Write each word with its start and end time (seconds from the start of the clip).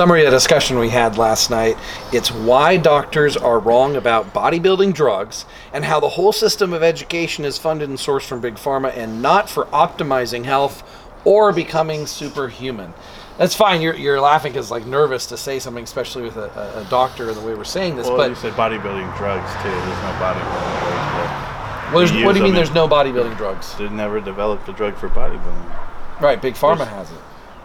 summary 0.00 0.24
of 0.24 0.30
the 0.30 0.36
discussion 0.38 0.78
we 0.78 0.88
had 0.88 1.18
last 1.18 1.50
night, 1.50 1.76
it's 2.10 2.32
why 2.32 2.78
doctors 2.78 3.36
are 3.36 3.58
wrong 3.58 3.96
about 3.96 4.32
bodybuilding 4.32 4.94
drugs 4.94 5.44
and 5.74 5.84
how 5.84 6.00
the 6.00 6.08
whole 6.08 6.32
system 6.32 6.72
of 6.72 6.82
education 6.82 7.44
is 7.44 7.58
funded 7.58 7.86
and 7.86 7.98
sourced 7.98 8.24
from 8.26 8.40
big 8.40 8.54
pharma 8.54 8.96
and 8.96 9.20
not 9.20 9.50
for 9.50 9.66
optimizing 9.66 10.42
health 10.42 10.82
or 11.26 11.52
becoming 11.52 12.06
superhuman. 12.06 12.94
That's 13.36 13.54
fine. 13.54 13.82
You're, 13.82 13.94
you're 13.94 14.22
laughing 14.22 14.52
because 14.52 14.70
like 14.70 14.86
nervous 14.86 15.26
to 15.26 15.36
say 15.36 15.58
something, 15.58 15.84
especially 15.84 16.22
with 16.22 16.38
a, 16.38 16.48
a, 16.58 16.80
a 16.80 16.86
doctor 16.88 17.30
the 17.34 17.40
way 17.42 17.52
we're 17.52 17.64
saying 17.64 17.96
this. 17.96 18.06
Well, 18.06 18.16
but 18.16 18.30
you 18.30 18.36
said 18.36 18.54
bodybuilding 18.54 19.18
drugs 19.18 19.52
too. 19.62 19.68
There's 19.68 20.02
no 20.02 20.16
bodybuilding 20.18 20.80
drugs, 20.80 21.92
well, 21.92 22.24
what 22.24 22.32
do 22.32 22.38
you 22.38 22.44
mean? 22.44 22.54
There's 22.54 22.72
no 22.72 22.88
bodybuilding 22.88 23.36
drugs, 23.36 23.76
they 23.76 23.90
never 23.90 24.18
developed 24.18 24.66
a 24.66 24.72
drug 24.72 24.96
for 24.96 25.10
bodybuilding. 25.10 26.20
right? 26.22 26.40
Big 26.40 26.54
pharma 26.54 26.78
There's- 26.78 26.90
has 26.90 27.10
it, 27.10 27.18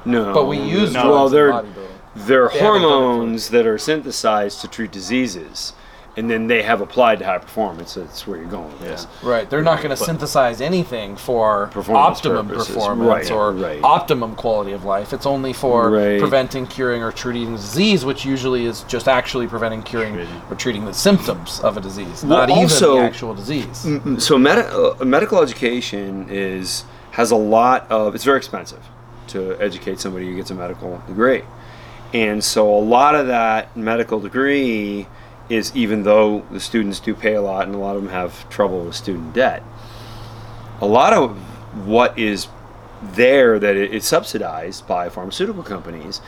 No, 0.03 0.33
but 0.33 0.47
we 0.47 0.57
use 0.57 0.91
No. 0.91 1.03
drugs 1.03 1.13
Well, 1.13 1.27
in 1.27 1.31
they're 1.31 1.51
bodybuilding. 1.53 1.91
They're 2.15 2.49
They 2.49 2.59
haven't 2.59 2.81
done 2.81 2.91
it 2.91 2.95
for- 2.95 3.01
hormones 3.01 3.49
that 3.49 3.65
are 3.67 3.77
synthesized 3.77 4.61
to 4.61 4.67
treat 4.67 4.91
diseases, 4.91 5.73
and 6.17 6.29
then 6.31 6.47
they 6.47 6.61
have 6.63 6.79
applied 6.79 7.19
to 7.19 7.25
high 7.25 7.37
performance. 7.39 7.95
That's 7.95 8.25
where 8.25 8.37
you're 8.37 8.45
going 8.47 8.67
with 8.71 8.79
this. 8.79 9.05
Right, 9.21 9.49
they're 9.49 9.61
not 9.61 9.79
going 9.79 9.89
to 9.89 9.97
synthesize 10.01 10.61
anything 10.61 11.17
for 11.17 11.67
Performance 11.73 12.17
optimum 12.19 12.47
purposes. 12.47 12.73
performance 12.73 13.29
Right, 13.29 13.31
or 13.31 13.51
right. 13.51 13.79
optimum 13.83 14.35
quality 14.35 14.71
of 14.71 14.85
life. 14.85 15.11
It's 15.11 15.25
only 15.25 15.51
for 15.51 15.89
Right. 15.89 16.17
preventing, 16.19 16.67
curing, 16.67 17.03
or 17.03 17.11
treating 17.11 17.53
disease, 17.57 18.05
which 18.05 18.23
usually 18.23 18.65
is 18.65 18.83
just 18.87 19.09
actually 19.09 19.47
preventing, 19.47 19.83
curing, 19.83 20.25
or 20.49 20.55
treating 20.55 20.85
the 20.85 20.93
symptoms 20.93 21.59
of 21.59 21.75
a 21.75 21.81
disease, 21.81 22.23
Well, 22.23 22.39
not 22.39 22.49
even 22.49 22.63
also- 22.63 22.95
the 22.95 23.01
actual 23.01 23.33
disease. 23.33 23.85
So 24.19 24.37
med- 24.37 24.57
uh, 24.73 25.03
medical 25.03 25.41
education 25.41 26.27
is 26.29 26.85
has 27.11 27.31
a 27.31 27.35
lot 27.35 27.85
of. 27.89 28.13
It's 28.15 28.23
very 28.25 28.37
expensive 28.37 28.79
to 29.27 29.55
educate 29.59 29.99
somebody 29.99 30.27
who 30.27 30.35
gets 30.35 30.51
a 30.51 30.53
medical 30.55 31.01
degree, 31.07 31.43
and 32.15 32.41
so 32.41 32.73
a 32.73 32.79
lot 32.79 33.13
of 33.13 33.27
that 33.27 33.75
medical 33.75 34.21
degree 34.21 35.05
is 35.49 35.75
even 35.75 36.03
though 36.03 36.45
the 36.49 36.61
students 36.61 37.01
do 37.01 37.13
pay 37.13 37.33
a 37.33 37.41
lot, 37.41 37.67
and 37.67 37.75
a 37.75 37.77
lot 37.77 37.97
of 37.97 38.03
them 38.03 38.11
have 38.13 38.49
trouble 38.49 38.85
with 38.85 38.95
student 38.95 39.33
debt. 39.33 39.61
A 40.79 40.85
lot 40.85 41.11
of 41.11 41.37
what 41.85 42.17
is 42.17 42.47
there 43.01 43.59
that 43.59 43.75
it's 43.75 44.07
subsidized 44.07 44.87
by 44.87 45.09
pharmaceutical 45.09 45.61
companies 45.61 46.21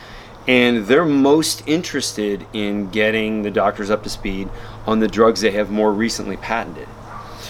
and 0.46 0.86
they're 0.86 1.06
most 1.06 1.66
interested 1.66 2.46
in 2.52 2.90
getting 2.90 3.42
the 3.42 3.50
doctors 3.50 3.88
up 3.90 4.02
to 4.02 4.10
speed 4.10 4.46
on 4.86 5.00
the 5.00 5.08
drugs 5.08 5.40
they 5.40 5.50
have 5.50 5.70
more 5.70 5.92
recently 5.92 6.36
patented 6.36 6.86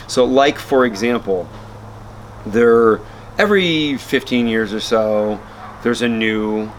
so 0.07 0.25
like 0.25 0.59
for 0.59 0.87
example 0.87 1.49
there 2.47 3.01
every 3.37 3.99
15 3.99 4.47
years 4.47 4.73
or 4.73 4.81
so 4.81 5.39
there's 5.83 6.01
a 6.01 6.09
new 6.09 6.71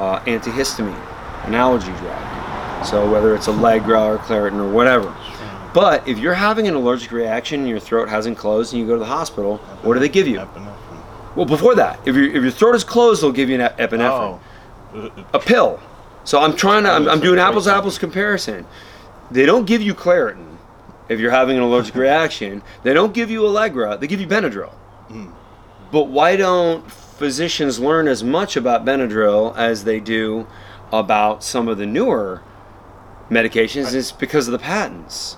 uh, 0.00 0.18
antihistamine 0.20 1.46
an 1.46 1.54
allergy 1.54 1.92
drug 1.98 2.86
so 2.86 3.08
whether 3.10 3.34
it's 3.34 3.46
allegra 3.48 4.02
or 4.02 4.18
claritin 4.18 4.58
or 4.58 4.68
whatever 4.72 5.14
but 5.72 6.06
if 6.08 6.18
you're 6.18 6.34
having 6.34 6.66
an 6.66 6.74
allergic 6.74 7.12
reaction 7.12 7.60
and 7.60 7.68
your 7.68 7.78
throat 7.78 8.08
hasn't 8.08 8.36
closed 8.36 8.72
and 8.72 8.80
you 8.80 8.86
go 8.86 8.94
to 8.94 8.98
the 8.98 9.04
hospital 9.04 9.58
what 9.82 9.94
do 9.94 10.00
they 10.00 10.08
give 10.08 10.26
you 10.26 10.38
Epinephrine. 10.38 11.36
well, 11.36 11.46
before 11.46 11.74
that, 11.76 12.00
if, 12.06 12.16
your 12.16 12.24
if 12.24 12.42
your 12.42 12.50
throat 12.50 12.74
is 12.74 12.82
closed, 12.82 13.22
they'll 13.22 13.30
give 13.30 13.48
you 13.48 13.60
an 13.60 13.70
epinephrine, 13.78 14.40
Oh. 14.92 15.10
a 15.32 15.38
pill. 15.38 15.78
So 16.24 16.40
I'm 16.40 16.56
trying 16.56 16.82
to, 16.82 16.90
I'm, 16.90 17.08
I'm 17.08 17.20
doing 17.20 17.38
apples 17.38 17.64
to 17.66 17.72
apples 17.74 17.96
comparison. 17.98 18.66
They 19.30 19.46
don't 19.46 19.64
give 19.64 19.80
you 19.80 19.94
Claritin 19.94 20.56
if 21.08 21.20
you're 21.20 21.30
having 21.30 21.56
an 21.56 21.62
allergic 21.62 21.94
reaction. 22.06 22.62
They 22.82 22.92
don't 22.92 23.14
give 23.14 23.30
you 23.30 23.46
Allegra. 23.46 23.96
They 23.96 24.08
give 24.08 24.20
you 24.20 24.26
Benadryl. 24.26 24.72
But 25.92 26.04
why 26.08 26.34
don't 26.36 26.84
physicians 27.20 27.78
learn 27.78 28.08
as 28.08 28.24
much 28.24 28.56
about 28.56 28.82
Benadryl 28.82 29.54
as 29.54 29.84
they 29.84 30.00
do 30.00 30.46
about 30.90 31.44
some 31.44 31.68
of 31.68 31.76
the 31.76 31.84
newer 31.84 32.42
medications? 33.28 33.94
It's 33.94 34.10
because 34.10 34.48
of 34.48 34.52
the 34.52 34.58
patents. 34.58 35.36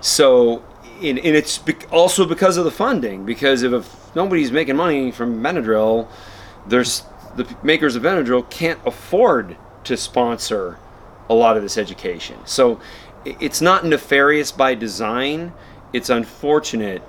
So, 0.00 0.64
and, 1.02 1.18
and 1.18 1.36
it's 1.36 1.60
also 1.90 2.26
because 2.26 2.56
of 2.56 2.64
the 2.64 2.70
funding. 2.70 3.26
Because 3.26 3.64
if, 3.64 3.72
if 3.72 4.14
nobody's 4.14 4.52
making 4.52 4.76
money 4.76 5.10
from 5.10 5.42
Benadryl, 5.42 6.06
there's 6.64 7.02
the 7.34 7.44
makers 7.60 7.96
of 7.96 8.04
Benadryl 8.04 8.48
can't 8.48 8.78
afford 8.86 9.56
to 9.82 9.96
sponsor 9.96 10.78
a 11.28 11.34
lot 11.34 11.56
of 11.56 11.64
this 11.64 11.76
education. 11.76 12.38
So, 12.44 12.80
it's 13.24 13.60
not 13.60 13.84
nefarious 13.84 14.52
by 14.52 14.76
design. 14.76 15.52
It's 15.92 16.08
unfortunate, 16.08 17.02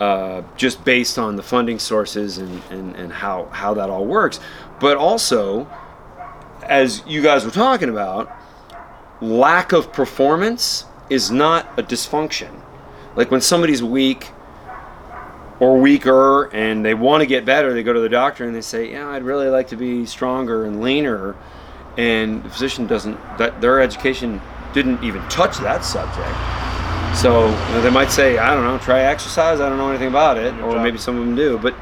uh, 0.00 0.42
just 0.56 0.82
based 0.82 1.18
on 1.18 1.36
the 1.36 1.42
funding 1.42 1.78
sources 1.78 2.38
and, 2.38 2.62
and, 2.70 2.96
and 2.96 3.12
how 3.12 3.44
how 3.46 3.74
that 3.74 3.90
all 3.90 4.06
works. 4.06 4.40
But 4.80 4.96
also, 4.96 5.68
as 6.62 7.02
you 7.06 7.22
guys 7.22 7.44
were 7.44 7.50
talking 7.50 7.90
about, 7.90 8.32
lack 9.20 9.72
of 9.72 9.92
performance 9.92 10.86
is 11.10 11.30
not 11.30 11.66
a 11.78 11.82
dysfunction. 11.82 12.50
Like 13.14 13.30
when 13.30 13.42
somebody's 13.42 13.82
weak 13.82 14.30
or 15.58 15.78
weaker 15.78 16.44
and 16.54 16.82
they 16.82 16.94
want 16.94 17.20
to 17.20 17.26
get 17.26 17.44
better, 17.44 17.74
they 17.74 17.82
go 17.82 17.92
to 17.92 18.00
the 18.00 18.08
doctor 18.08 18.44
and 18.44 18.54
they 18.54 18.62
say, 18.62 18.92
"Yeah, 18.92 19.10
I'd 19.10 19.22
really 19.22 19.48
like 19.48 19.68
to 19.68 19.76
be 19.76 20.06
stronger 20.06 20.64
and 20.64 20.80
leaner." 20.80 21.36
And 21.98 22.42
the 22.42 22.48
physician 22.48 22.86
doesn't 22.86 23.18
that 23.36 23.60
their 23.60 23.80
education 23.80 24.40
didn't 24.72 25.04
even 25.04 25.20
touch 25.28 25.58
that 25.58 25.84
subject. 25.84 26.69
So 27.14 27.46
you 27.46 27.52
know, 27.74 27.80
they 27.82 27.90
might 27.90 28.10
say, 28.10 28.38
"I 28.38 28.54
don't 28.54 28.64
know, 28.64 28.78
try 28.78 29.00
exercise. 29.00 29.60
I 29.60 29.68
don't 29.68 29.78
know 29.78 29.90
anything 29.90 30.08
about 30.08 30.38
it," 30.38 30.54
Your 30.54 30.66
or 30.66 30.72
job. 30.74 30.82
maybe 30.82 30.98
some 30.98 31.18
of 31.18 31.24
them 31.26 31.34
do. 31.36 31.58
But 31.58 31.74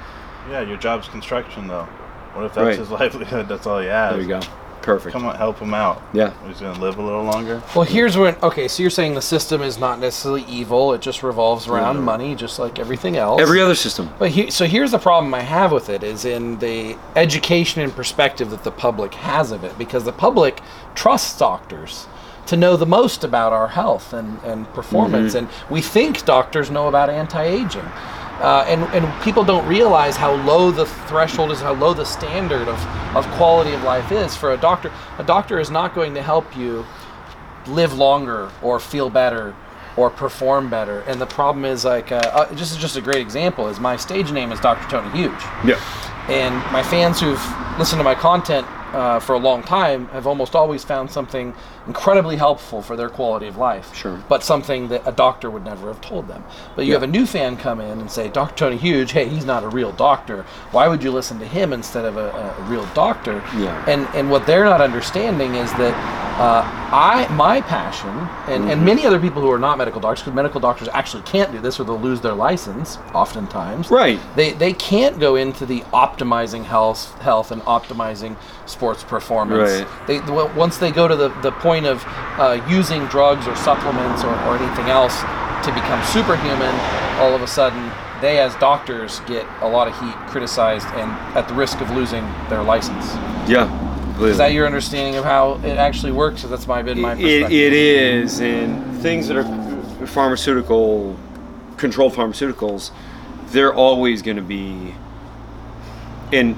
Yeah, 0.50 0.60
your 0.62 0.78
job's 0.78 1.06
construction 1.08 1.68
though. 1.68 1.86
What 2.34 2.46
if 2.46 2.54
that's 2.54 2.64
Right. 2.64 2.78
his 2.78 2.90
livelihood? 3.00 3.48
That's 3.48 3.66
all 3.66 3.78
he 3.80 3.86
has. 3.88 4.12
there 4.14 4.22
you 4.22 4.28
go, 4.28 4.40
perfect. 4.82 5.12
Come 5.12 5.26
on, 5.26 5.36
help 5.36 5.58
him 5.58 5.74
out. 5.74 6.00
Yeah. 6.14 6.30
He's 6.48 6.60
gonna 6.60 6.78
live 6.80 6.98
a 6.98 7.02
little 7.02 7.22
longer. 7.22 7.62
Well, 7.74 7.84
here's 7.84 8.16
when. 8.16 8.34
Okay, 8.42 8.66
so 8.66 8.82
you're 8.82 8.90
saying 8.90 9.14
the 9.14 9.20
system 9.22 9.62
is 9.62 9.78
not 9.78 10.00
necessarily 10.00 10.44
evil; 10.48 10.94
it 10.94 11.02
just 11.02 11.22
revolves 11.22 11.68
around 11.68 11.98
Mhm. 11.98 12.02
money, 12.04 12.34
just 12.34 12.58
like 12.58 12.78
everything 12.78 13.16
else. 13.18 13.40
Every 13.40 13.60
other 13.60 13.74
system. 13.74 14.08
But 14.18 14.30
he, 14.30 14.50
so 14.50 14.64
here's 14.64 14.90
the 14.90 14.98
problem 14.98 15.32
I 15.34 15.40
have 15.42 15.70
with 15.70 15.90
it 15.90 16.02
is 16.02 16.24
in 16.24 16.58
the 16.58 16.96
education 17.14 17.82
and 17.82 17.94
perspective 17.94 18.50
that 18.50 18.64
the 18.64 18.72
public 18.72 19.14
has 19.14 19.52
of 19.52 19.62
it 19.62 19.76
because 19.78 20.04
the 20.04 20.12
public 20.12 20.62
trusts 20.94 21.38
doctors 21.38 22.06
to 22.48 22.56
know 22.56 22.76
the 22.76 22.86
most 22.86 23.24
about 23.24 23.52
our 23.52 23.68
health 23.68 24.12
and, 24.12 24.38
and 24.42 24.66
performance 24.74 25.34
and 25.34 25.48
we 25.70 25.80
think 25.80 26.24
doctors 26.24 26.70
know 26.70 26.88
about 26.88 27.10
anti-aging 27.10 27.88
uh, 28.40 28.64
and, 28.68 28.82
and 28.94 29.22
people 29.22 29.44
don't 29.44 29.66
realize 29.68 30.16
how 30.16 30.32
low 30.44 30.70
the 30.70 30.86
threshold 31.08 31.50
is 31.50 31.60
how 31.60 31.74
low 31.74 31.92
the 31.92 32.04
standard 32.04 32.66
of, 32.68 32.86
of 33.16 33.26
quality 33.32 33.72
of 33.72 33.82
life 33.82 34.10
is 34.10 34.36
for 34.36 34.52
a 34.52 34.56
doctor 34.56 34.90
a 35.18 35.24
doctor 35.24 35.58
is 35.58 35.70
not 35.70 35.94
going 35.94 36.14
to 36.14 36.22
help 36.22 36.56
you 36.56 36.84
live 37.66 37.92
longer 37.94 38.50
or 38.62 38.80
feel 38.80 39.10
better 39.10 39.54
or 39.98 40.10
perform 40.10 40.70
better. 40.70 41.00
And 41.00 41.20
the 41.20 41.26
problem 41.26 41.64
is 41.64 41.84
like, 41.84 42.12
uh, 42.12 42.16
uh, 42.16 42.54
this 42.54 42.70
is 42.70 42.76
just 42.76 42.96
a 42.96 43.00
great 43.00 43.20
example. 43.20 43.66
Is 43.68 43.80
my 43.80 43.96
stage 43.96 44.30
name 44.30 44.52
is 44.52 44.60
Dr. 44.60 44.88
Tony 44.88 45.10
Huge, 45.10 45.42
Yeah. 45.64 45.80
and 46.28 46.54
my 46.72 46.84
fans 46.84 47.20
who've 47.20 47.42
listened 47.78 47.98
to 47.98 48.04
my 48.04 48.14
content 48.14 48.66
uh, 48.94 49.18
for 49.18 49.34
a 49.34 49.38
long 49.38 49.62
time 49.62 50.06
have 50.08 50.26
almost 50.26 50.54
always 50.54 50.84
found 50.84 51.10
something 51.10 51.52
incredibly 51.88 52.36
helpful 52.36 52.82
for 52.82 52.94
their 52.96 53.08
quality 53.08 53.48
of 53.48 53.56
life. 53.56 53.94
Sure. 53.94 54.22
But 54.28 54.44
something 54.44 54.88
that 54.88 55.02
a 55.06 55.12
doctor 55.12 55.50
would 55.50 55.64
never 55.64 55.88
have 55.88 56.00
told 56.00 56.28
them. 56.28 56.44
But 56.76 56.84
you 56.84 56.92
Yeah. 56.92 56.96
have 57.00 57.02
a 57.08 57.12
new 57.18 57.26
fan 57.26 57.56
come 57.56 57.80
in 57.80 57.98
and 58.00 58.10
say, 58.10 58.28
Dr. 58.28 58.54
Tony 58.54 58.76
Huge, 58.76 59.10
hey, 59.12 59.26
he's 59.28 59.44
not 59.46 59.64
a 59.64 59.68
real 59.68 59.92
doctor. 59.92 60.44
Why 60.70 60.86
would 60.86 61.02
you 61.02 61.10
listen 61.10 61.38
to 61.40 61.46
him 61.46 61.72
instead 61.72 62.04
of 62.04 62.16
a, 62.16 62.28
a 62.58 62.62
real 62.64 62.86
doctor? 62.94 63.42
Yeah. 63.56 63.82
And 63.88 64.06
and 64.14 64.30
what 64.30 64.46
they're 64.46 64.64
not 64.64 64.80
understanding 64.80 65.54
is 65.56 65.72
that 65.74 65.94
uh, 66.38 66.62
I 66.92 67.26
my 67.34 67.60
passion 67.62 68.10
and, 68.10 68.62
Mm-hmm. 68.62 68.70
and 68.70 68.84
many 68.84 69.06
other 69.06 69.18
people 69.18 69.40
who 69.42 69.50
are 69.50 69.58
not 69.58 69.76
medical 69.78 70.00
doctors, 70.00 70.22
because 70.22 70.34
medical 70.36 70.60
doctors 70.60 70.88
actually 70.92 71.22
can't 71.24 71.50
do 71.52 71.58
this 71.58 71.80
or 71.80 71.84
they'll 71.84 71.98
lose 71.98 72.20
their 72.20 72.34
license 72.34 72.98
oftentimes. 73.14 73.90
Right. 73.90 74.20
They 74.36 74.52
they 74.52 74.72
can't 74.74 75.18
go 75.18 75.36
into 75.36 75.64
the 75.66 75.80
optimizing 75.92 76.64
health 76.64 77.18
health 77.20 77.50
and 77.50 77.60
optimizing 77.62 78.36
sports 78.66 79.02
performance. 79.02 79.70
Right. 79.84 80.06
They 80.06 80.20
once 80.54 80.76
they 80.78 80.90
go 80.92 81.08
to 81.08 81.16
the, 81.16 81.28
the 81.42 81.52
point 81.52 81.77
of 81.86 82.02
uh, 82.06 82.60
using 82.68 83.06
drugs 83.06 83.46
or 83.46 83.54
supplements 83.56 84.22
or, 84.24 84.30
or 84.46 84.56
anything 84.56 84.86
else 84.86 85.20
to 85.64 85.72
become 85.74 86.02
superhuman, 86.06 86.74
all 87.20 87.34
of 87.34 87.42
a 87.42 87.46
sudden 87.46 87.90
they 88.20 88.38
as 88.40 88.54
doctors 88.56 89.20
get 89.20 89.46
a 89.60 89.68
lot 89.68 89.86
of 89.88 89.98
heat 90.00 90.14
criticized 90.28 90.86
and 90.88 91.10
at 91.36 91.46
the 91.48 91.54
risk 91.54 91.80
of 91.80 91.90
losing 91.90 92.22
their 92.48 92.62
license. 92.62 93.14
Yeah. 93.48 93.68
Is 94.20 94.38
that 94.38 94.52
your 94.52 94.66
understanding 94.66 95.14
of 95.14 95.24
how 95.24 95.60
it 95.64 95.78
actually 95.78 96.10
works? 96.10 96.42
that's 96.42 96.66
my 96.66 96.82
been 96.82 97.00
my 97.00 97.12
It, 97.12 97.16
perspective. 97.42 97.52
it 97.52 97.72
is, 97.72 98.40
and 98.40 99.00
things 99.00 99.28
that 99.28 99.36
are 99.36 100.06
pharmaceutical, 100.06 101.16
controlled 101.76 102.14
pharmaceuticals, 102.14 102.90
they're 103.50 103.72
always 103.72 104.22
going 104.22 104.36
to 104.36 104.42
be, 104.42 104.94
and 106.32 106.56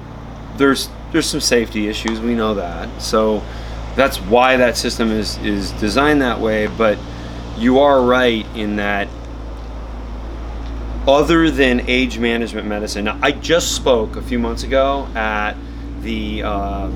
there's 0.57 0.89
there's 1.11 1.27
some 1.29 1.39
safety 1.41 1.87
issues. 1.87 2.19
We 2.19 2.33
know 2.33 2.55
that, 2.55 3.01
so 3.01 3.43
that's 3.95 4.17
why 4.17 4.57
that 4.57 4.77
system 4.77 5.11
is 5.11 5.37
is 5.39 5.71
designed 5.73 6.21
that 6.21 6.39
way. 6.39 6.67
But 6.67 6.97
you 7.57 7.79
are 7.79 8.01
right 8.01 8.45
in 8.55 8.77
that. 8.77 9.07
Other 11.07 11.49
than 11.49 11.89
age 11.89 12.19
management 12.19 12.67
medicine, 12.67 13.05
now, 13.05 13.17
I 13.23 13.31
just 13.31 13.75
spoke 13.75 14.17
a 14.17 14.21
few 14.21 14.37
months 14.37 14.61
ago 14.61 15.07
at 15.15 15.55
the 16.01 16.43
uh, 16.43 16.91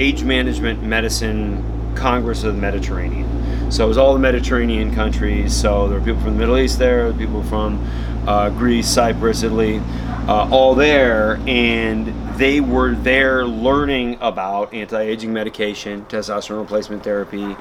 Age 0.00 0.24
Management 0.24 0.82
Medicine 0.82 1.94
Congress 1.94 2.42
of 2.42 2.54
the 2.54 2.60
Mediterranean. 2.60 3.70
So 3.70 3.84
it 3.84 3.88
was 3.88 3.98
all 3.98 4.14
the 4.14 4.18
Mediterranean 4.18 4.94
countries. 4.94 5.54
So 5.54 5.86
there 5.88 5.98
were 5.98 6.04
people 6.04 6.20
from 6.22 6.32
the 6.32 6.38
Middle 6.38 6.58
East 6.58 6.78
there, 6.78 7.12
people 7.12 7.42
from 7.44 7.86
uh, 8.26 8.50
Greece, 8.50 8.88
Cyprus, 8.88 9.42
Italy, 9.42 9.80
uh, 10.26 10.48
all 10.50 10.74
there, 10.74 11.38
and 11.46 12.08
they 12.40 12.58
were 12.58 12.94
there 12.94 13.44
learning 13.44 14.16
about 14.22 14.72
anti-aging 14.72 15.30
medication, 15.30 16.06
testosterone 16.06 16.60
replacement 16.60 17.04
therapy, 17.04 17.54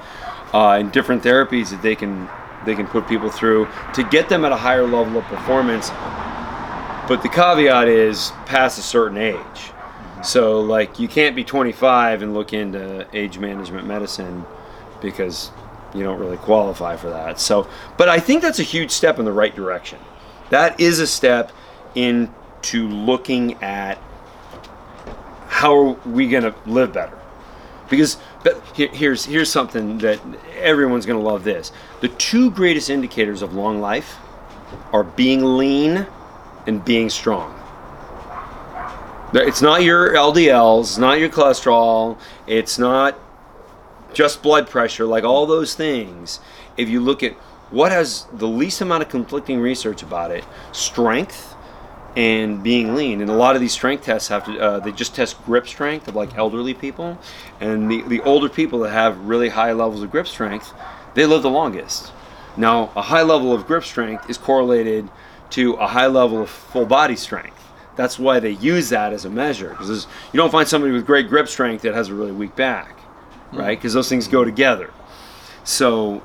uh, 0.54 0.72
and 0.72 0.90
different 0.94 1.22
therapies 1.22 1.70
that 1.70 1.82
they 1.82 1.96
can 1.96 2.30
they 2.66 2.76
can 2.76 2.88
put 2.88 3.08
people 3.08 3.30
through 3.30 3.68
to 3.94 4.04
get 4.06 4.30
them 4.30 4.46
at 4.46 4.52
a 4.54 4.56
higher 4.56 4.86
level 4.86 5.18
of 5.18 5.26
performance. 5.26 5.90
But 7.10 7.22
the 7.24 7.30
caveat 7.30 7.90
is 7.90 8.32
past 8.46 8.80
a 8.80 8.82
certain 8.82 9.18
age. 9.18 9.72
So 10.24 10.62
like 10.62 10.98
you 10.98 11.10
can't 11.10 11.36
be 11.36 11.44
25 11.44 12.22
and 12.22 12.34
look 12.34 12.54
into 12.54 13.06
age 13.14 13.38
management 13.38 13.86
medicine 13.86 14.46
because 15.02 15.52
you 15.94 16.04
don't 16.04 16.20
really 16.20 16.38
qualify 16.38 16.96
for 16.96 17.10
that. 17.10 17.40
So, 17.40 17.68
but 17.98 18.08
I 18.08 18.20
think 18.20 18.42
that's 18.42 18.60
a 18.60 18.64
huge 18.64 18.92
step 18.92 19.20
in 19.20 19.26
the 19.26 19.34
right 19.34 19.54
direction. 19.54 20.00
That 20.52 20.80
is 20.80 21.00
a 21.00 21.08
step 21.08 21.52
into 21.96 22.88
looking 22.88 23.62
at 23.64 23.98
how 25.60 25.76
are 25.76 25.92
we 26.06 26.30
going 26.30 26.44
to 26.44 26.56
live 26.66 26.94
better. 26.94 27.20
Because 27.90 28.18
but 28.46 28.64
here, 28.74 28.88
here's 28.94 29.26
here's 29.26 29.52
something 29.52 29.98
that 29.98 30.22
everyone's 30.58 31.06
going 31.06 31.20
to 31.20 31.26
love 31.26 31.44
this. 31.44 31.74
The 32.00 32.08
two 32.08 32.50
greatest 32.50 32.90
indicators 32.90 33.42
of 33.42 33.54
long 33.54 33.82
life 33.82 34.16
are 34.94 35.04
being 35.04 35.44
lean 35.44 36.08
and 36.66 36.86
being 36.86 37.10
strong. 37.10 37.54
It's 39.34 39.62
not 39.62 39.84
your 39.84 40.14
LDLs, 40.14 40.82
it's 40.82 40.98
not 40.98 41.20
your 41.20 41.30
cholesterol, 41.30 42.18
it's 42.48 42.80
not 42.80 43.20
just 44.14 44.42
blood 44.42 44.70
pressure, 44.70 45.06
like 45.06 45.26
all 45.26 45.46
those 45.46 45.76
things. 45.76 46.40
If 46.78 46.88
you 46.88 47.02
look 47.02 47.22
at 47.22 47.34
what 47.70 47.92
has 47.92 48.28
the 48.32 48.48
least 48.48 48.80
amount 48.80 49.04
of 49.04 49.10
conflicting 49.10 49.60
research 49.60 50.04
about 50.04 50.32
it, 50.32 50.46
strength 50.72 51.54
and 52.16 52.64
being 52.64 52.96
lean. 52.96 53.22
And 53.22 53.30
a 53.30 53.36
lot 53.36 53.56
of 53.56 53.62
these 53.62 53.72
strength 53.72 54.06
tests 54.06 54.30
have 54.30 54.46
to, 54.46 54.60
uh, 54.60 54.80
they 54.80 54.92
just 54.92 55.16
test 55.16 55.42
grip 55.46 55.68
strength 55.68 56.08
of 56.08 56.16
like 56.16 56.36
elderly 56.38 56.74
people. 56.74 57.18
And 57.60 57.90
the, 57.90 58.02
the 58.04 58.22
older 58.22 58.50
people 58.50 58.80
that 58.80 58.92
have 58.92 59.20
really 59.20 59.50
high 59.50 59.72
levels 59.74 60.02
of 60.02 60.12
grip 60.12 60.28
strength, 60.28 60.74
they 61.14 61.26
live 61.26 61.44
the 61.44 61.50
longest. 61.50 62.12
Now, 62.58 62.92
a 62.96 63.04
high 63.04 63.22
level 63.22 63.54
of 63.54 63.68
grip 63.68 63.84
strength 63.84 64.30
is 64.30 64.38
correlated 64.38 65.10
to 65.52 65.74
a 65.74 65.88
high 65.88 66.08
level 66.08 66.42
of 66.42 66.50
full 66.50 66.86
body 66.86 67.16
strength 67.16 67.60
that's 68.00 68.18
why 68.18 68.40
they 68.40 68.52
use 68.52 68.88
that 68.90 69.12
as 69.12 69.26
a 69.26 69.30
measure 69.30 69.72
because 69.72 70.08
you 70.32 70.38
don't 70.38 70.52
find 70.52 70.66
somebody 70.66 70.94
with 70.94 71.06
great 71.06 71.28
grip 71.28 71.50
strength 71.50 71.82
that 71.82 71.94
has 71.94 72.08
a 72.08 72.14
really 72.14 72.32
weak 72.32 72.56
back 72.56 72.98
right 73.52 73.78
because 73.78 73.94
those 73.94 74.08
things 74.08 74.26
go 74.26 74.46
together 74.46 74.94
so 75.66 76.24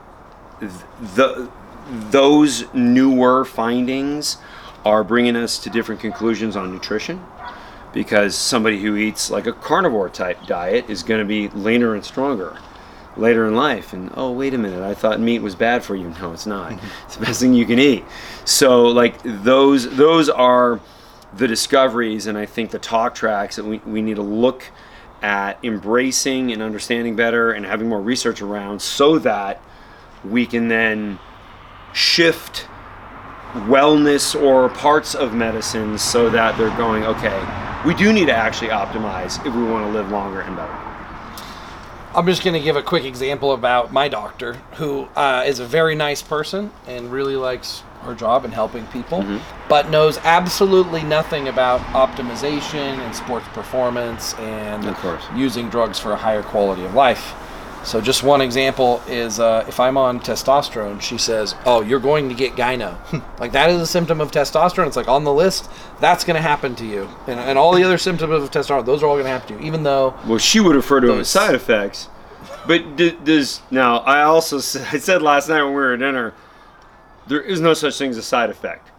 th- 0.60 0.70
the 1.16 1.50
those 1.90 2.72
newer 2.72 3.44
findings 3.44 4.38
are 4.84 5.02
bringing 5.04 5.36
us 5.36 5.58
to 5.58 5.70
different 5.70 6.00
conclusions 6.00 6.56
on 6.56 6.72
nutrition 6.72 7.24
because 7.92 8.34
somebody 8.34 8.80
who 8.80 8.96
eats 8.96 9.30
like 9.30 9.46
a 9.46 9.52
carnivore 9.52 10.08
type 10.08 10.44
diet 10.46 10.90
is 10.90 11.02
going 11.02 11.20
to 11.20 11.24
be 11.24 11.48
leaner 11.48 11.94
and 11.94 12.04
stronger 12.04 12.58
later 13.16 13.46
in 13.46 13.54
life. 13.54 13.92
And 13.92 14.10
oh 14.16 14.32
wait 14.32 14.52
a 14.54 14.58
minute 14.58 14.82
i 14.82 14.92
thought 14.92 15.20
meat 15.20 15.40
was 15.40 15.54
bad 15.54 15.84
for 15.84 15.94
you. 15.94 16.10
No 16.20 16.32
it's 16.32 16.46
not. 16.46 16.72
Mm-hmm. 16.72 16.86
It's 17.06 17.16
the 17.16 17.24
best 17.24 17.40
thing 17.40 17.54
you 17.54 17.64
can 17.64 17.78
eat. 17.78 18.04
So 18.44 18.86
like 18.86 19.22
those 19.22 19.96
those 19.96 20.28
are 20.28 20.80
the 21.32 21.48
discoveries 21.48 22.26
and 22.26 22.36
I 22.36 22.46
think 22.46 22.70
the 22.70 22.78
talk 22.78 23.14
tracks 23.14 23.56
that 23.56 23.64
we, 23.64 23.78
we 23.78 24.02
need 24.02 24.16
to 24.16 24.22
look 24.22 24.70
at 25.22 25.58
embracing 25.64 26.52
and 26.52 26.60
understanding 26.60 27.16
better 27.16 27.52
and 27.52 27.64
having 27.64 27.88
more 27.88 28.00
research 28.00 28.42
around 28.42 28.82
so 28.82 29.18
that 29.20 29.60
we 30.24 30.46
can 30.46 30.68
then 30.68 31.18
shift 31.92 32.68
wellness 33.54 34.40
or 34.40 34.68
parts 34.68 35.14
of 35.14 35.32
medicine 35.32 35.96
so 35.96 36.28
that 36.30 36.58
they're 36.58 36.76
going, 36.76 37.04
okay, 37.04 37.82
we 37.86 37.94
do 37.94 38.12
need 38.12 38.26
to 38.26 38.34
actually 38.34 38.68
optimize 38.68 39.44
if 39.46 39.54
we 39.54 39.62
want 39.62 39.86
to 39.86 39.92
live 39.92 40.10
longer 40.10 40.40
and 40.40 40.56
better. 40.56 40.72
I'm 42.16 42.26
just 42.26 42.44
going 42.44 42.54
to 42.54 42.60
give 42.60 42.76
a 42.76 42.82
quick 42.82 43.04
example 43.04 43.52
about 43.52 43.92
my 43.92 44.08
doctor, 44.08 44.54
who 44.74 45.08
uh, 45.16 45.42
is 45.46 45.58
a 45.58 45.66
very 45.66 45.96
nice 45.96 46.22
person 46.22 46.70
and 46.86 47.10
really 47.10 47.34
likes 47.34 47.82
her 48.02 48.14
job 48.14 48.44
and 48.44 48.54
helping 48.54 48.86
people, 48.88 49.22
mm-hmm. 49.22 49.68
but 49.68 49.90
knows 49.90 50.18
absolutely 50.18 51.02
nothing 51.02 51.48
about 51.48 51.80
optimization 51.92 52.98
and 52.98 53.14
sports 53.14 53.46
performance 53.48 54.34
and 54.34 54.84
using 55.34 55.68
drugs 55.68 55.98
for 55.98 56.12
a 56.12 56.16
higher 56.16 56.42
quality 56.42 56.84
of 56.84 56.94
life. 56.94 57.34
So, 57.84 58.00
just 58.00 58.22
one 58.22 58.40
example 58.40 59.02
is 59.06 59.38
uh, 59.38 59.64
if 59.68 59.78
I'm 59.78 59.96
on 59.98 60.20
testosterone, 60.20 61.02
she 61.02 61.18
says, 61.18 61.54
Oh, 61.66 61.82
you're 61.82 62.00
going 62.00 62.30
to 62.30 62.34
get 62.34 62.54
gyno. 62.54 62.96
like, 63.38 63.52
that 63.52 63.68
is 63.68 63.80
a 63.80 63.86
symptom 63.86 64.20
of 64.20 64.30
testosterone. 64.30 64.86
It's 64.86 64.96
like 64.96 65.08
on 65.08 65.24
the 65.24 65.32
list, 65.32 65.70
that's 66.00 66.24
going 66.24 66.36
to 66.36 66.42
happen 66.42 66.74
to 66.76 66.86
you. 66.86 67.08
And, 67.26 67.38
and 67.38 67.58
all 67.58 67.74
the 67.74 67.84
other 67.84 67.98
symptoms 67.98 68.32
of 68.42 68.50
testosterone, 68.50 68.86
those 68.86 69.02
are 69.02 69.06
all 69.06 69.16
going 69.16 69.26
to 69.26 69.30
happen 69.30 69.48
to 69.48 69.62
you, 69.62 69.66
even 69.66 69.82
though. 69.82 70.14
Well, 70.26 70.38
she 70.38 70.60
would 70.60 70.74
refer 70.74 71.00
to 71.00 71.06
them 71.06 71.20
as 71.20 71.28
side 71.28 71.54
effects. 71.54 72.08
But 72.66 72.96
does. 72.96 73.60
Now, 73.70 73.98
I 73.98 74.22
also 74.22 74.56
I 74.92 74.98
said 74.98 75.22
last 75.22 75.48
night 75.48 75.62
when 75.62 75.72
we 75.72 75.76
were 75.76 75.92
at 75.92 75.98
dinner, 75.98 76.32
there 77.26 77.42
is 77.42 77.60
no 77.60 77.74
such 77.74 77.98
thing 77.98 78.10
as 78.10 78.16
a 78.16 78.22
side 78.22 78.50
effect. 78.50 78.90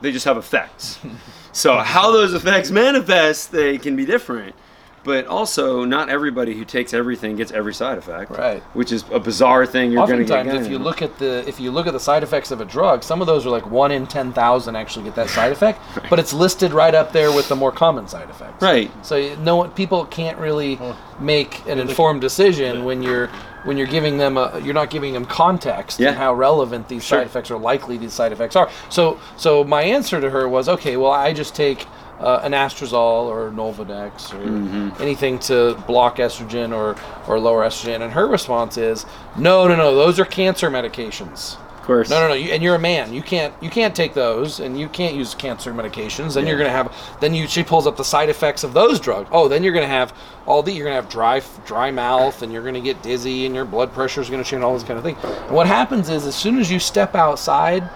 They 0.00 0.12
just 0.12 0.24
have 0.24 0.36
effects. 0.36 0.98
so 1.52 1.78
how 1.78 2.10
those 2.12 2.32
effects 2.34 2.70
manifest, 2.70 3.52
they 3.52 3.78
can 3.78 3.96
be 3.96 4.06
different. 4.06 4.54
But 5.02 5.26
also, 5.26 5.84
not 5.84 6.10
everybody 6.10 6.54
who 6.54 6.64
takes 6.64 6.92
everything 6.92 7.36
gets 7.36 7.50
every 7.52 7.72
side 7.72 7.96
effect. 7.96 8.30
Right. 8.32 8.62
Which 8.74 8.92
is 8.92 9.04
a 9.10 9.18
bizarre 9.18 9.64
thing. 9.64 9.92
You're 9.92 10.06
going 10.06 10.18
to 10.18 10.24
get. 10.24 10.46
if 10.54 10.70
you 10.70 10.78
look 10.78 11.00
at 11.00 11.18
the 11.18 11.42
if 11.48 11.58
you 11.58 11.70
look 11.70 11.86
at 11.86 11.94
the 11.94 12.00
side 12.00 12.22
effects 12.22 12.50
of 12.50 12.60
a 12.60 12.66
drug, 12.66 13.02
some 13.02 13.20
of 13.22 13.26
those 13.26 13.46
are 13.46 13.50
like 13.50 13.70
one 13.70 13.92
in 13.92 14.06
ten 14.06 14.32
thousand 14.32 14.76
actually 14.76 15.06
get 15.06 15.14
that 15.14 15.30
side 15.38 15.52
effect, 15.52 15.80
right. 15.96 16.10
but 16.10 16.18
it's 16.18 16.32
listed 16.32 16.72
right 16.72 16.94
up 16.94 17.12
there 17.12 17.32
with 17.32 17.48
the 17.48 17.56
more 17.56 17.72
common 17.72 18.08
side 18.08 18.28
effects. 18.28 18.62
Right. 18.62 18.90
So 19.04 19.34
no 19.36 19.68
people 19.68 20.04
can't 20.04 20.38
really 20.38 20.78
make 21.18 21.66
an 21.66 21.78
informed 21.78 22.20
decision 22.20 22.84
when 22.84 23.02
you're 23.02 23.28
when 23.64 23.76
you're 23.76 23.86
giving 23.86 24.18
them 24.18 24.36
a, 24.36 24.60
you're 24.62 24.74
not 24.74 24.90
giving 24.90 25.12
them 25.12 25.24
context 25.24 26.00
yeah. 26.00 26.08
and 26.08 26.16
how 26.16 26.32
relevant 26.34 26.88
these 26.88 27.04
sure. 27.04 27.18
side 27.18 27.26
effects 27.26 27.50
or 27.50 27.58
likely 27.58 27.98
these 27.98 28.12
side 28.12 28.32
effects 28.32 28.56
are. 28.56 28.70
So 28.88 29.18
so 29.36 29.64
my 29.64 29.82
answer 29.82 30.20
to 30.20 30.30
her 30.30 30.48
was 30.48 30.68
okay. 30.68 30.96
Well, 30.96 31.12
I 31.12 31.32
just 31.32 31.54
take 31.54 31.86
uh, 32.20 32.40
an 32.42 32.52
Anastrozole 32.52 33.26
or 33.26 33.50
Nolvadex 33.50 34.34
or 34.34 34.46
mm-hmm. 34.46 35.02
anything 35.02 35.38
to 35.40 35.74
block 35.86 36.18
estrogen 36.18 36.74
or 36.74 36.96
or 37.26 37.40
lower 37.40 37.64
estrogen, 37.64 38.02
and 38.02 38.12
her 38.12 38.26
response 38.26 38.76
is 38.76 39.06
no, 39.36 39.66
no, 39.66 39.74
no. 39.74 39.94
Those 39.94 40.18
are 40.20 40.24
cancer 40.24 40.70
medications 40.70 41.56
Of 41.78 41.82
course. 41.82 42.10
No, 42.10 42.20
no, 42.20 42.28
no. 42.28 42.34
You, 42.34 42.52
and 42.52 42.62
you're 42.62 42.74
a 42.74 42.80
man. 42.80 43.14
You 43.14 43.22
can't 43.22 43.54
you 43.62 43.70
can't 43.70 43.94
take 43.94 44.12
those, 44.12 44.60
and 44.60 44.78
you 44.78 44.88
can't 44.88 45.14
use 45.14 45.34
cancer 45.34 45.72
medications. 45.72 46.34
Then 46.34 46.44
yeah. 46.44 46.50
you're 46.50 46.58
gonna 46.58 46.70
have. 46.70 46.94
Then 47.20 47.32
you 47.32 47.46
she 47.48 47.62
pulls 47.62 47.86
up 47.86 47.96
the 47.96 48.04
side 48.04 48.28
effects 48.28 48.64
of 48.64 48.74
those 48.74 49.00
drugs. 49.00 49.30
Oh, 49.32 49.48
then 49.48 49.64
you're 49.64 49.72
gonna 49.72 49.86
have 49.86 50.14
all 50.46 50.62
the. 50.62 50.72
You're 50.72 50.84
gonna 50.84 51.00
have 51.00 51.08
dry 51.08 51.40
dry 51.64 51.90
mouth, 51.90 52.42
and 52.42 52.52
you're 52.52 52.64
gonna 52.64 52.82
get 52.82 53.02
dizzy, 53.02 53.46
and 53.46 53.54
your 53.54 53.64
blood 53.64 53.94
pressure 53.94 54.20
is 54.20 54.28
gonna 54.28 54.44
change. 54.44 54.62
All 54.62 54.74
this 54.74 54.82
kind 54.82 54.98
of 54.98 55.04
thing. 55.04 55.16
And 55.22 55.56
what 55.56 55.66
happens 55.66 56.10
is, 56.10 56.26
as 56.26 56.34
soon 56.34 56.58
as 56.58 56.70
you 56.70 56.78
step 56.78 57.14
outside 57.14 57.88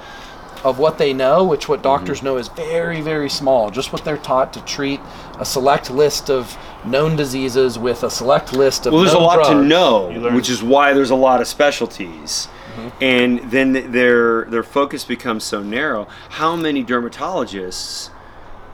of 0.65 0.79
what 0.79 0.99
they 0.99 1.13
know, 1.13 1.45
which 1.45 1.69
what 1.69 1.83
doctors 1.83 2.19
mm-hmm. 2.19 2.27
know 2.27 2.37
is 2.39 2.49
very, 2.49 3.01
very 3.01 3.29
small, 3.29 3.71
just 3.71 3.93
what 3.93 4.05
they're 4.05 4.17
taught 4.19 4.53
to 4.55 4.65
treat 4.65 5.01
a 5.39 5.45
select 5.45 5.91
list 5.91 6.31
of 6.31 6.57
known 6.85 7.17
diseases 7.17 7.79
with 7.79 8.03
a 8.03 8.11
select 8.11 8.53
list 8.53 8.87
of. 8.87 8.93
Well, 8.93 9.03
there's 9.03 9.15
a 9.15 9.19
lot 9.19 9.37
drugs. 9.37 9.51
to 9.51 9.63
know, 9.63 10.31
which 10.35 10.49
is 10.49 10.63
why 10.63 10.93
there's 10.95 11.11
a 11.11 11.15
lot 11.15 11.41
of 11.41 11.47
specialties. 11.47 12.49
Mm-hmm. 12.77 13.05
And 13.05 13.51
then 13.51 13.93
their 13.93 14.47
their 14.47 14.65
focus 14.65 15.05
becomes 15.05 15.45
so 15.45 15.63
narrow. 15.63 16.09
How 16.31 16.57
many 16.57 16.83
dermatologists 16.85 18.11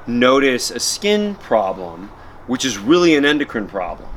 notice 0.06 0.70
a 0.70 0.80
skin 0.80 1.34
problem, 1.34 2.08
which 2.46 2.64
is 2.64 2.78
really 2.78 3.14
an 3.16 3.24
endocrine 3.24 3.66
problem? 3.66 4.08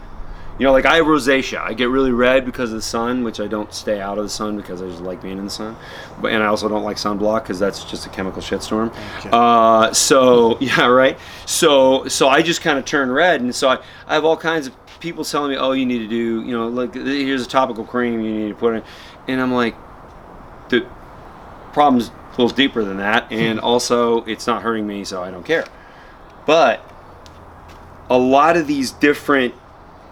You 0.60 0.66
know, 0.66 0.72
like 0.72 0.86
I 0.86 0.98
have 0.98 1.06
rosacea. 1.06 1.60
I 1.60 1.74
get 1.74 1.90
really 1.90 2.12
red 2.12 2.46
because 2.46 2.70
of 2.72 2.76
the 2.76 2.82
sun, 2.82 3.24
which 3.24 3.40
I 3.40 3.48
don't 3.48 3.74
stay 3.74 4.00
out 4.00 4.18
of 4.18 4.24
the 4.24 4.30
sun 4.30 4.56
because 4.56 4.82
I 4.82 4.88
just 4.88 5.02
like 5.02 5.22
being 5.22 5.38
in 5.40 5.46
the 5.46 5.50
sun. 5.50 5.76
But 6.22 6.32
and 6.32 6.44
I 6.44 6.48
also 6.48 6.70
don't 6.70 6.84
like 6.84 6.98
sunblock 6.98 7.44
because 7.44 7.60
that's 7.60 7.84
just 7.86 8.06
a 8.06 8.10
chemical 8.10 8.42
shitstorm. 8.42 8.90
Okay. 9.20 9.30
Uh, 9.32 9.92
so 9.94 10.58
yeah, 10.62 10.86
right. 10.86 11.18
So 11.46 12.08
so 12.08 12.28
I 12.30 12.42
just 12.42 12.62
kind 12.62 12.78
of 12.78 12.86
turn 12.86 13.12
red, 13.12 13.42
and 13.42 13.54
so 13.54 13.70
I, 13.70 13.80
I 14.08 14.14
have 14.14 14.26
all 14.26 14.38
kinds 14.38 14.68
of 14.68 14.76
people 15.00 15.26
telling 15.26 15.52
me, 15.52 15.58
oh, 15.58 15.74
you 15.74 15.86
need 15.86 16.00
to 16.00 16.08
do, 16.08 16.44
you 16.44 16.52
know, 16.52 16.68
like 16.70 16.94
here's 16.94 17.46
a 17.46 17.50
topical 17.50 17.84
cream 17.84 18.22
you 18.22 18.32
need 18.32 18.50
to 18.50 18.56
put 18.56 18.74
in 18.74 18.84
and 19.28 19.42
I'm 19.42 19.54
like, 19.54 19.76
the 20.70 20.88
problem's 21.72 22.10
a 22.10 22.42
little 22.42 22.50
deeper 22.50 22.84
than 22.84 22.98
that, 22.98 23.32
and 23.32 23.60
also 23.60 24.24
it's 24.26 24.48
not 24.48 24.62
hurting 24.62 24.88
me, 24.88 25.04
so 25.04 25.24
I 25.24 25.32
don't 25.32 25.46
care. 25.46 25.66
But 26.46 26.82
a 28.10 28.18
lot 28.18 28.58
of 28.58 28.68
these 28.68 28.92
different 28.92 29.54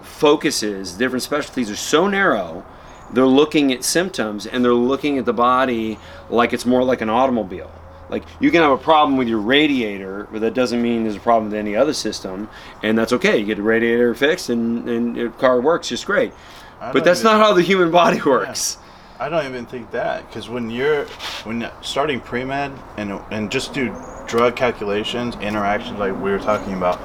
focuses, 0.01 0.93
different 0.93 1.23
specialties 1.23 1.69
are 1.69 1.75
so 1.75 2.07
narrow. 2.07 2.65
They're 3.13 3.25
looking 3.25 3.73
at 3.73 3.83
symptoms 3.83 4.45
and 4.47 4.63
they're 4.63 4.73
looking 4.73 5.17
at 5.17 5.25
the 5.25 5.33
body 5.33 5.99
like 6.29 6.53
it's 6.53 6.65
more 6.65 6.83
like 6.83 7.01
an 7.01 7.09
automobile. 7.09 7.71
Like 8.09 8.23
you 8.39 8.51
can 8.51 8.61
have 8.61 8.71
a 8.71 8.77
problem 8.77 9.17
with 9.17 9.27
your 9.29 9.39
radiator, 9.39 10.27
but 10.31 10.41
that 10.41 10.53
doesn't 10.53 10.81
mean 10.81 11.03
there's 11.03 11.15
a 11.15 11.19
problem 11.19 11.51
with 11.51 11.57
any 11.57 11.77
other 11.77 11.93
system, 11.93 12.49
and 12.83 12.97
that's 12.97 13.13
okay. 13.13 13.37
You 13.37 13.45
get 13.45 13.55
the 13.55 13.63
radiator 13.63 14.13
fixed, 14.13 14.49
and 14.49 14.87
and 14.89 15.15
your 15.15 15.31
car 15.31 15.61
works 15.61 15.87
just 15.87 16.05
great. 16.05 16.33
But 16.79 17.05
that's 17.05 17.23
not 17.23 17.39
how 17.39 17.53
the 17.53 17.61
human 17.61 17.89
body 17.89 18.19
works. 18.21 18.77
I 19.21 19.29
don't 19.29 19.45
even 19.45 19.67
think 19.67 19.91
that 19.91 20.27
because 20.27 20.49
when 20.49 20.71
you're 20.71 21.05
when 21.43 21.69
starting 21.81 22.19
pre 22.19 22.43
med 22.43 22.73
and 22.97 23.13
and 23.29 23.51
just 23.51 23.73
do 23.73 23.95
drug 24.27 24.55
calculations, 24.55 25.35
interactions 25.35 25.99
like 25.99 26.13
we 26.19 26.31
were 26.31 26.39
talking 26.39 26.73
about, 26.73 26.99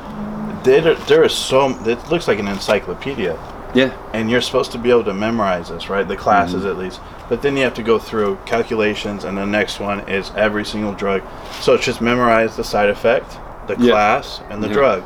there 0.67 0.95
there 0.95 1.25
is 1.25 1.33
so 1.33 1.71
it 1.87 2.11
looks 2.11 2.29
like 2.29 2.39
an 2.39 2.49
encyclopedia, 2.49 3.39
Yeah. 3.75 3.93
and 4.13 4.31
you're 4.31 4.41
supposed 4.41 4.73
to 4.73 4.79
be 4.79 4.91
able 4.91 5.05
to 5.05 5.15
memorize 5.15 5.69
this, 5.71 5.89
right? 5.89 6.07
The 6.07 6.17
classes 6.17 6.63
Mm-hmm. 6.63 6.71
at 6.71 6.79
least, 6.79 7.01
but 7.29 7.43
then 7.43 7.57
you 7.57 7.63
have 7.65 7.75
to 7.75 7.83
go 7.83 7.99
through 7.99 8.39
calculations, 8.47 9.25
and 9.25 9.39
the 9.39 9.47
next 9.47 9.81
one 9.81 10.01
is 10.09 10.31
every 10.37 10.65
single 10.65 10.93
drug. 10.93 11.23
So 11.61 11.75
it's 11.75 11.85
just 11.85 12.01
memorize 12.01 12.57
the 12.57 12.65
side 12.65 12.89
effect, 12.91 13.39
the 13.67 13.77
Yeah. 13.79 13.93
class, 13.93 14.41
and 14.51 14.63
the 14.63 14.69
Yeah. 14.69 14.75
drug, 14.75 15.03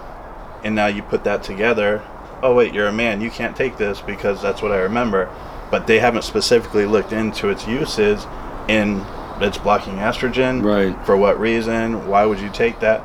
and 0.65 0.75
now 0.75 0.87
you 0.87 1.03
put 1.03 1.25
that 1.25 1.43
together. 1.43 2.03
Oh 2.43 2.55
wait, 2.55 2.73
you're 2.75 2.89
a 2.89 2.93
man. 2.93 3.21
You 3.21 3.31
can't 3.31 3.55
take 3.55 3.77
this 3.77 4.01
because 4.01 4.41
that's 4.41 4.63
what 4.63 4.73
I 4.73 4.79
remember. 4.79 5.29
But 5.71 5.87
they 5.87 6.01
haven't 6.01 6.23
specifically 6.23 6.85
looked 6.87 7.13
into 7.13 7.49
its 7.49 7.67
uses 7.69 8.27
in 8.67 9.05
it's 9.41 9.57
blocking 9.57 9.97
estrogen. 9.97 10.63
Right. 10.65 10.95
For 11.07 11.17
what 11.17 11.39
reason? 11.41 12.07
Why 12.09 12.25
would 12.27 12.41
you 12.41 12.51
take 12.51 12.81
that? 12.81 13.03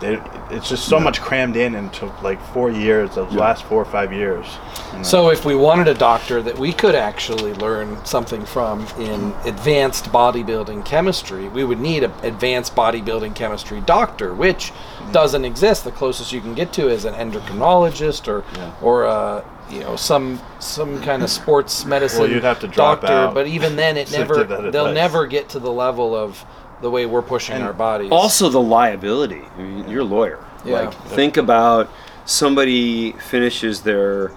They, 0.00 0.20
it's 0.50 0.68
just 0.68 0.86
so 0.88 1.00
much 1.00 1.20
crammed 1.22 1.56
in 1.56 1.74
into 1.74 2.06
like 2.22 2.40
four 2.52 2.70
years, 2.70 3.14
those 3.14 3.32
Yeah. 3.32 3.40
last 3.40 3.64
four 3.64 3.80
or 3.80 3.84
five 3.86 4.12
years. 4.12 4.46
you 4.92 4.98
know? 4.98 5.02
So 5.02 5.30
if 5.30 5.44
we 5.44 5.54
wanted 5.54 5.88
a 5.88 5.94
doctor 5.94 6.42
that 6.42 6.58
we 6.58 6.72
could 6.72 6.94
actually 6.94 7.54
learn 7.54 8.04
something 8.04 8.44
from 8.44 8.86
in 8.98 9.32
advanced 9.46 10.06
bodybuilding 10.12 10.84
chemistry, 10.84 11.48
we 11.48 11.64
would 11.64 11.80
need 11.80 12.02
an 12.04 12.12
advanced 12.22 12.74
bodybuilding 12.76 13.34
chemistry 13.34 13.80
doctor, 13.86 14.34
which 14.34 14.72
doesn't 15.12 15.44
exist. 15.44 15.84
The 15.84 15.92
closest 15.92 16.32
you 16.32 16.40
can 16.40 16.54
get 16.54 16.72
to 16.74 16.88
is 16.88 17.04
an 17.04 17.14
endocrinologist 17.14 18.28
or 18.28 18.44
Yeah. 18.56 18.70
or 18.82 19.06
uh, 19.06 19.42
you 19.70 19.80
know 19.80 19.96
some 19.96 20.40
some 20.60 21.00
kind 21.02 21.22
of 21.22 21.30
sports 21.30 21.84
medicine 21.84 22.30
you'd 22.30 22.44
have 22.44 22.60
to 22.60 22.68
drop 22.68 23.00
doctor. 23.00 23.14
out 23.16 23.34
But 23.34 23.46
even 23.46 23.76
then, 23.76 23.96
it 23.96 24.10
never 24.18 24.44
they'll 24.44 24.66
advice. 24.86 24.94
never 24.94 25.26
get 25.26 25.48
to 25.50 25.58
the 25.58 25.72
level 25.72 26.14
of 26.14 26.44
the 26.80 26.90
way 26.90 27.06
we're 27.06 27.22
pushing 27.22 27.56
And 27.56 27.64
our 27.64 27.72
bodies. 27.72 28.10
Also, 28.10 28.48
the 28.48 28.60
liability. 28.60 29.42
I 29.56 29.62
mean, 29.62 29.88
you're 29.88 30.02
a 30.02 30.04
lawyer. 30.04 30.44
Yeah. 30.64 30.80
Like, 30.80 30.94
think 31.08 31.36
about 31.36 31.90
somebody 32.24 33.12
finishes 33.12 33.82
their 33.82 34.32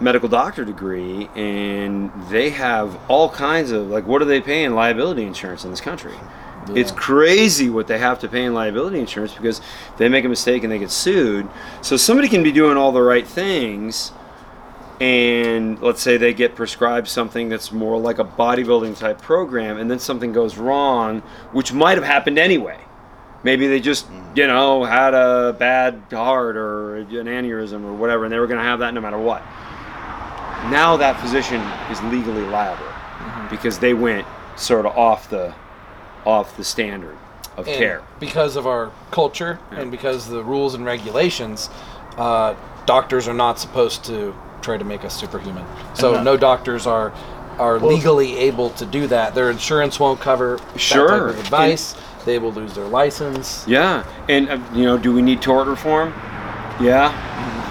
medical 0.00 0.28
doctor 0.28 0.64
degree 0.64 1.28
and 1.34 2.10
they 2.28 2.50
have 2.50 2.98
all 3.08 3.30
kinds 3.30 3.70
of 3.70 3.88
like 3.88 4.06
what 4.06 4.20
are 4.20 4.26
they 4.26 4.40
paying 4.40 4.74
liability 4.74 5.22
insurance 5.22 5.64
in 5.64 5.70
this 5.70 5.80
country 5.80 6.14
it's 6.74 6.90
crazy 6.90 7.70
what 7.70 7.86
they 7.86 7.98
have 7.98 8.18
to 8.18 8.28
pay 8.28 8.44
in 8.44 8.52
liability 8.52 8.98
insurance 8.98 9.32
because 9.32 9.60
they 9.96 10.08
make 10.08 10.24
a 10.24 10.28
mistake 10.28 10.64
and 10.64 10.72
they 10.72 10.78
get 10.78 10.90
sued 10.90 11.48
so 11.80 11.96
somebody 11.96 12.28
can 12.28 12.42
be 12.42 12.52
doing 12.52 12.76
all 12.76 12.92
the 12.92 13.00
right 13.00 13.26
things 13.26 14.12
and 15.00 15.80
let's 15.82 16.00
say 16.00 16.16
they 16.16 16.32
get 16.32 16.54
prescribed 16.54 17.06
something 17.08 17.48
that's 17.48 17.70
more 17.70 17.98
like 17.98 18.18
a 18.18 18.24
bodybuilding 18.24 18.98
type 18.98 19.20
program 19.20 19.76
and 19.78 19.90
then 19.90 19.98
something 19.98 20.32
goes 20.32 20.56
wrong 20.56 21.20
which 21.52 21.72
might 21.72 21.96
have 21.98 22.04
happened 22.04 22.38
anyway. 22.38 22.78
Maybe 23.42 23.66
they 23.66 23.80
just 23.80 24.06
you 24.34 24.46
know 24.46 24.84
had 24.84 25.14
a 25.14 25.52
bad 25.58 26.02
heart 26.10 26.56
or 26.56 26.96
an 26.96 27.06
aneurysm 27.08 27.84
or 27.84 27.92
whatever 27.92 28.24
and 28.24 28.32
they 28.32 28.38
were 28.38 28.46
going 28.46 28.58
to 28.58 28.64
have 28.64 28.78
that 28.80 28.94
no 28.94 29.00
matter 29.00 29.18
what. 29.18 29.42
Now 30.70 30.96
that 30.96 31.20
physician 31.20 31.60
is 31.90 32.02
legally 32.04 32.44
liable 32.46 32.86
because 33.50 33.78
they 33.78 33.94
went 33.94 34.26
sort 34.56 34.86
of 34.86 34.96
off 34.96 35.28
the 35.30 35.54
off 36.24 36.56
the 36.56 36.64
standard 36.64 37.16
of 37.56 37.68
And 37.68 37.76
care. 37.76 38.02
because 38.18 38.56
of 38.56 38.66
our 38.66 38.90
culture 39.10 39.60
and 39.70 39.90
because 39.90 40.26
the 40.28 40.42
rules 40.42 40.74
and 40.74 40.84
regulations, 40.84 41.70
uh, 42.16 42.54
doctors 42.84 43.28
are 43.28 43.34
not 43.34 43.58
supposed 43.60 44.04
to 44.06 44.34
try 44.66 44.76
to 44.76 44.84
make 44.84 45.04
us 45.04 45.14
superhuman. 45.18 45.64
So 45.94 46.22
no 46.22 46.36
doctors 46.36 46.86
are 46.86 47.12
are 47.58 47.78
legally 47.78 48.36
able 48.36 48.68
to 48.70 48.84
do 48.84 49.06
that. 49.06 49.34
Their 49.34 49.50
insurance 49.50 49.98
won't 49.98 50.20
cover 50.20 50.58
that 50.58 50.78
Sure. 50.78 51.08
type 51.08 51.20
of 51.30 51.38
advice. 51.40 51.94
they 52.26 52.38
will 52.40 52.52
lose 52.52 52.74
their 52.74 52.84
license. 52.86 53.64
Yeah, 53.68 54.02
and 54.28 54.50
uh, 54.50 54.58
you 54.74 54.84
know, 54.84 54.98
do 54.98 55.14
we 55.14 55.22
need 55.22 55.40
tort 55.40 55.68
reform? 55.68 56.12
Yeah, 56.80 57.08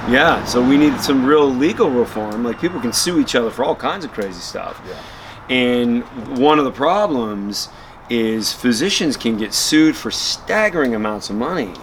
yeah. 0.10 0.44
So 0.46 0.62
we 0.62 0.78
need 0.78 1.00
some 1.02 1.26
real 1.26 1.48
legal 1.48 1.90
reform. 1.92 2.44
Like 2.46 2.60
people 2.62 2.80
can 2.80 2.94
sue 2.94 3.20
each 3.20 3.36
other 3.36 3.52
for 3.52 3.66
all 3.66 3.76
kinds 3.76 4.06
of 4.06 4.12
crazy 4.14 4.40
stuff. 4.40 4.82
Yeah. 4.88 5.54
And 5.54 6.04
one 6.40 6.58
of 6.58 6.66
the 6.66 6.72
problems 6.72 7.70
is 8.10 8.54
physicians 8.54 9.18
can 9.18 9.38
get 9.38 9.54
sued 9.54 9.96
for 9.96 10.10
staggering 10.10 10.96
amounts 10.96 11.30
of 11.30 11.36
money, 11.36 11.74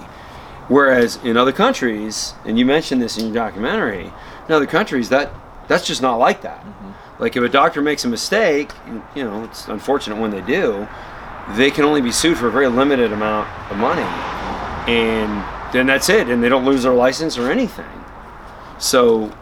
whereas 0.68 1.16
in 1.22 1.36
other 1.36 1.52
countries, 1.52 2.32
and 2.46 2.58
you 2.58 2.64
mentioned 2.64 3.02
this 3.02 3.18
in 3.18 3.26
your 3.26 3.34
documentary, 3.34 4.10
in 4.48 4.54
other 4.54 4.66
countries 4.66 5.08
that 5.10 5.32
that's 5.68 5.86
just 5.86 6.02
not 6.02 6.16
like 6.16 6.42
that. 6.42 6.60
Mm-hmm. 6.60 7.22
Like 7.22 7.36
if 7.36 7.42
a 7.42 7.48
doctor 7.48 7.82
makes 7.82 8.04
a 8.04 8.08
mistake, 8.08 8.72
you 9.14 9.24
know, 9.24 9.44
it's 9.44 9.68
unfortunate 9.68 10.20
when 10.20 10.30
they 10.30 10.40
do, 10.40 10.88
they 11.56 11.70
can 11.70 11.84
only 11.84 12.00
be 12.00 12.10
sued 12.10 12.36
for 12.36 12.48
a 12.48 12.50
very 12.50 12.68
limited 12.68 13.12
amount 13.12 13.48
of 13.70 13.76
money, 13.78 14.02
and 14.90 15.44
then 15.72 15.86
that's 15.86 16.08
it, 16.08 16.28
and 16.28 16.42
they 16.42 16.48
don't 16.48 16.64
lose 16.64 16.82
their 16.82 16.92
license 16.92 17.38
or 17.38 17.50
anything. 17.50 17.86
So 18.78 19.32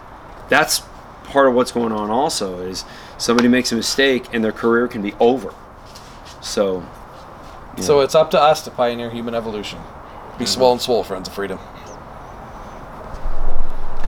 that's 0.48 0.82
part 1.24 1.48
of 1.48 1.54
what's 1.54 1.72
going 1.72 1.92
on. 1.92 2.10
Also, 2.10 2.60
is 2.60 2.84
somebody 3.16 3.48
makes 3.48 3.72
a 3.72 3.76
mistake 3.76 4.26
and 4.32 4.44
their 4.44 4.52
career 4.52 4.88
can 4.88 5.00
be 5.00 5.14
over. 5.20 5.54
So 6.42 6.84
So 7.78 8.00
it's 8.00 8.14
up 8.14 8.30
to 8.32 8.40
us 8.40 8.62
to 8.64 8.70
pioneer 8.70 9.10
human 9.10 9.34
evolution. 9.34 9.78
Be 9.78 10.44
mm-hmm. 10.44 10.46
swole 10.46 10.72
and 10.72 10.80
swole, 10.80 11.04
friends 11.04 11.28
of 11.28 11.34
freedom. 11.34 11.58